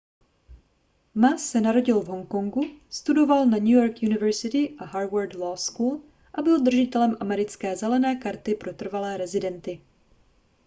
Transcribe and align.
ma 1.23 1.29
se 1.41 1.59
narodil 1.61 1.99
v 2.03 2.07
honkongu 2.13 2.63
studoval 2.99 3.41
na 3.49 3.57
new 3.65 3.75
york 3.81 4.01
university 4.07 4.63
a 4.79 4.85
harward 4.93 5.35
law 5.35 5.55
school 5.55 6.01
a 6.33 6.41
byl 6.41 6.61
držitelem 6.61 7.17
americké 7.19 7.75
zelené 7.75 8.15
karty 8.15 8.55
pro 8.55 8.73
trvalé 8.73 9.17
rezidenty 9.17 9.81